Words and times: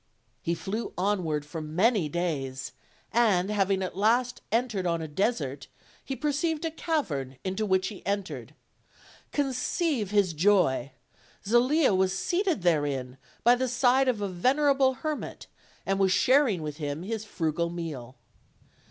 He 0.41 0.55
flew 0.55 0.93
onward 0.97 1.45
for 1.45 1.61
many 1.61 2.09
days, 2.09 2.71
and 3.13 3.51
having 3.51 3.83
at 3.83 3.95
last 3.95 4.41
entered 4.51 4.87
on 4.87 4.99
a 4.99 5.07
desert, 5.07 5.67
he 6.03 6.15
perceived 6.15 6.65
a 6.65 6.71
cavern, 6.71 7.37
into 7.43 7.67
which 7.67 7.89
he 7.89 8.03
entered. 8.03 8.55
Conceive 9.31 10.09
his 10.09 10.33
joy! 10.33 10.91
Zelia 11.47 11.93
was 11.93 12.17
seated 12.17 12.63
therein 12.63 13.19
by 13.43 13.53
the 13.53 13.67
side 13.67 14.07
of 14.07 14.21
a 14.23 14.27
vener 14.29 14.73
able 14.73 14.93
hermit, 14.95 15.45
and 15.85 15.99
was 15.99 16.11
sharing 16.11 16.63
with 16.63 16.77
him 16.77 17.03
his 17.03 17.23
frugal 17.23 17.69
meal. 17.69 18.17